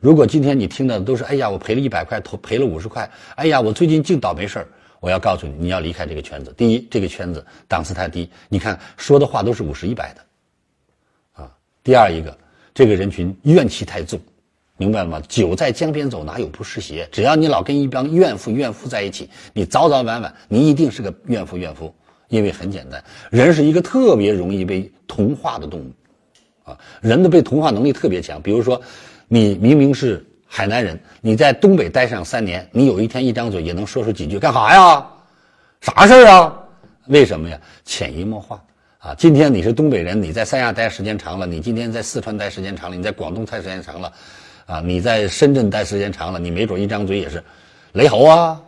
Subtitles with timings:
[0.00, 4.66] 如果今天你听到的都是“哎呀，我赔了一百块，投赔了五十块”，哎呀，我最近净倒霉事儿，
[4.98, 6.52] 我要告诉你，你要离开这个圈子。
[6.56, 11.52] 第一，这个圈子档次太低，你看说的话都是五十一百的，啊。
[11.84, 12.36] 第二一个，
[12.72, 14.18] 这个人群怨气太重，
[14.78, 15.22] 明白了吗？
[15.28, 17.06] 酒在江边走，哪有不湿鞋？
[17.12, 21.94] 只要你老跟一帮怨妇怨妇在一起，你早早晚晚你一定是个怨妇怨妇。
[22.28, 25.92] 因为很简单，人是一个特别容易被同化的动物，
[26.62, 28.40] 啊，人的被同化能力特别强。
[28.40, 28.80] 比如说，
[29.32, 35.06] 你明明是海南人，你在东北待上三年，你有一天一张嘴也能说出几句干啥呀？
[35.82, 36.52] 啥事儿啊？
[37.06, 37.56] 为什么呀？
[37.84, 38.60] 潜移默化
[38.98, 39.14] 啊！
[39.14, 44.12] 今天你是东北人，你在三亚待时间长了，你今天在四川待时间长了，你在广东待时间长了，
[44.66, 47.40] 啊，你在深圳待时间长了，你没准一张嘴也是
[47.92, 48.60] 雷猴啊，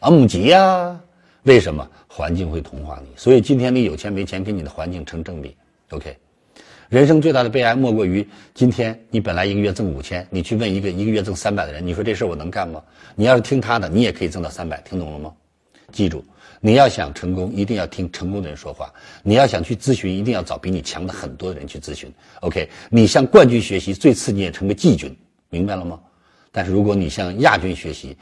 [0.00, 1.00] 啊母鸡呀。
[1.44, 3.08] 为什么环境会同化你？
[3.16, 5.56] 所以今天你有钱没钱跟你的环境成正比。
[5.92, 6.14] OK，
[6.94, 12.80] 人生最大的悲哀莫过于今天你本来一个月挣五千，你去问一个一个月挣三百的人，你说这事我能干吗？
[13.16, 15.34] 你要是听他的，你也可以挣到三百，听懂了吗？
[15.90, 16.24] 记住，
[16.60, 18.94] 你要想成功，一定要听成功的人说话。
[19.24, 22.08] 你要想去咨询，一定要找比你强的很多的人去咨询。
[22.42, 25.12] OK，你向冠军学习，最次你也成个季军，
[25.50, 25.98] 明白了吗？
[26.52, 28.16] 但是如果你向亚军学习，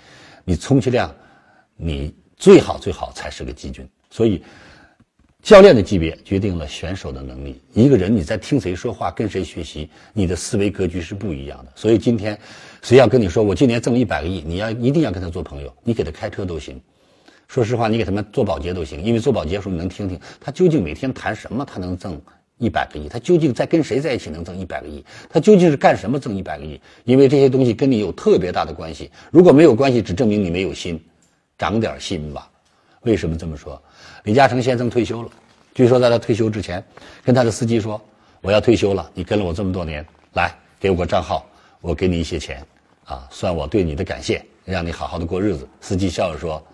[0.46, 1.14] 你充其量
[1.76, 2.14] 你。
[2.34, 4.42] 最好最好才是个季军，所以
[5.42, 7.60] 教练的级别决定了选手的能力。
[7.74, 11.72] 一个人你在听谁说话，跟谁学习，你的思维格局是不一样的。
[11.74, 12.38] 所以今天
[12.80, 16.80] 谁要跟你说我今年挣一百个亿，你要一定要跟他做朋友，你给他开车都行。
[17.48, 22.20] 说实话，你给他们做保洁都行，因为做保洁的时候你能听听他究竟每天谈什么，他能挣
[22.58, 26.80] 一百个亿，他究竟在跟谁在一起能挣一百个亿，他究竟是干什么挣一百个亿？
[27.02, 29.10] 因为这些东西跟你有特别大的关系。
[29.32, 31.02] 如果没有关系，只证明你没有心。
[31.58, 32.50] 长点心吧，
[33.02, 33.80] 为什么这么说？
[34.24, 35.30] 李嘉诚先生退休了，
[35.74, 36.82] 据说在他退休之前，
[37.24, 38.00] 跟他的司机说
[38.40, 41.44] ：“我要退休了，你跟了我这么多年，来给我个账号，
[41.80, 42.64] 我给你一些钱，
[43.04, 46.64] 啊，算我对你的感谢，让你好好的过日子。”司机笑着说：“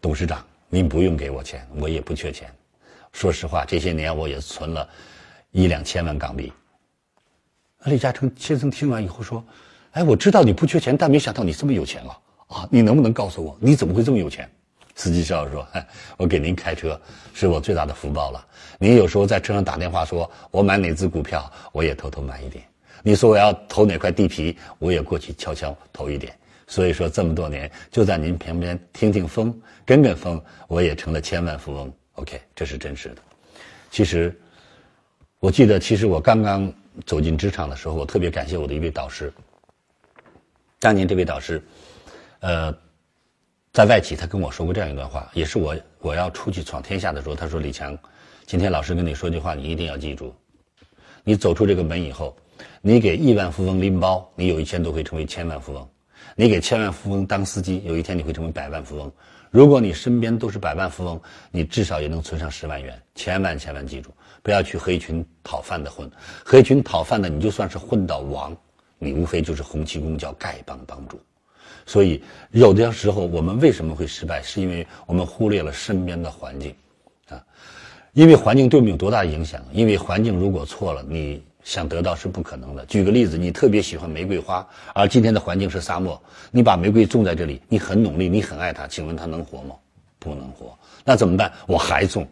[0.00, 2.48] 董事长，您不用给我钱，我也不缺钱。
[3.12, 4.88] 说实话，这些年我也存了
[5.50, 6.52] 一两千万港币。”
[7.86, 9.42] 李嘉诚先生听完以后说
[9.92, 12.16] ：“哎，我知道你不缺钱，但没想到你这么有钱了。”
[12.48, 14.50] 啊，你能不能告诉我，你怎么会这么有钱？
[14.98, 15.66] 司机笑着说
[16.18, 17.00] ：“我给您开车
[17.32, 18.44] 是我最大的福报了。
[18.80, 22.64] 您有时候在车上打电话说，我买哪只股票，我也偷偷买一点。
[23.04, 26.36] 你说我要投哪块地皮，我也过去悄悄投一点。
[26.66, 31.92] 所以说这么多年，就在您旁边听听风，跟跟风，我也成了千万富翁。
[32.14, 33.22] OK，这是真实的。
[33.92, 34.36] 其实，
[35.38, 36.70] 我记得，其实我刚刚
[37.06, 39.32] 走进职场的时候，我特别感谢我的一位导师。
[40.80, 41.62] 当年这位导师。
[42.40, 42.72] 呃，
[43.78, 47.96] 在外企，他跟我说过这样一段话，也是我我要出去闯天下的时候，他说：“李强，
[48.44, 50.34] 今天老师跟你说句话，你一定要记住。
[51.22, 52.36] 你走出这个门以后，
[52.82, 55.86] 你给亿万富翁拎包，你有一天都会成为千万富翁；
[56.34, 59.12] 你给千万富翁当司机，有一天你会成为百万富翁。
[59.52, 61.20] 如果你身边都是百万富翁，
[61.52, 63.00] 你至少也能存上十万元。
[63.14, 64.10] 千万千万记住，
[64.42, 66.10] 不要去和一群讨饭的混，
[66.44, 68.56] 和一群讨饭的，你就算是混到王，
[68.98, 71.16] 你无非就是洪七公叫丐帮帮主。”
[71.88, 76.74] 所以，有的时候我们为什么会失败，是因为我们忽略了身边的环境，
[77.30, 77.42] 啊，
[78.12, 79.58] 因为环境对我们有多大影响？
[79.72, 82.84] 因为环境如果错了，你想得到是不可能的。
[82.84, 89.74] 举个例子，你特别喜欢玫瑰花，而今天的环境是沙漠，你把玫瑰种在这里，你很努力，你很爱它，请问它能活吗？
[90.18, 90.78] 不能活。
[91.06, 91.50] 那怎么办？
[91.66, 92.28] 我还种，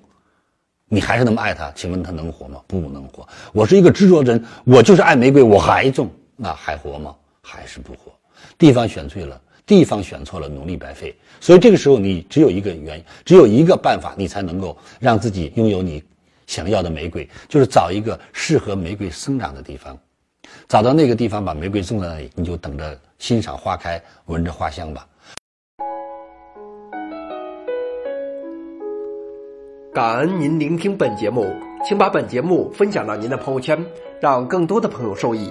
[0.86, 2.60] 你还是那么爱它，请问它能活吗？
[2.66, 3.26] 不能活。
[3.54, 7.16] 我是一个执着的人，我就是爱玫瑰，我还种，那还活吗？
[7.40, 8.12] 还是不活。
[8.58, 9.40] 地方选对了。
[9.66, 11.12] 地方选错了，努力白费。
[11.40, 16.02] 所以这个时候，你只有一个原因，只有一个办法，你才能够让自己拥有你
[16.46, 19.98] 想要的玫瑰，就是找一个适合玫瑰生长的地方，
[20.68, 25.04] 找到那个地方，把玫瑰种在那里，你就等着欣赏花开，闻着花香吧。
[29.92, 31.50] 感恩您聆听本节目，
[31.84, 33.84] 请把本节目分享到您的朋友圈，
[34.20, 35.50] 让更多的朋友受益。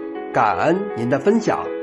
[0.33, 1.80] 感恩您的分享。